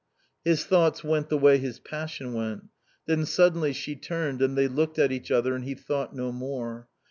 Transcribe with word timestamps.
His 0.43 0.65
thoughts 0.65 1.03
went 1.03 1.29
the 1.29 1.37
way 1.37 1.59
his 1.59 1.77
passion 1.77 2.33
went. 2.33 2.69
Then 3.05 3.23
suddenly 3.23 3.71
she 3.71 3.95
turned 3.95 4.41
and 4.41 4.57
they 4.57 4.67
looked 4.67 4.97
at 4.97 5.11
each 5.11 5.29
other 5.29 5.53
and 5.53 5.63
he 5.63 5.75
thought 5.75 6.15
no 6.15 6.31
more. 6.31 6.87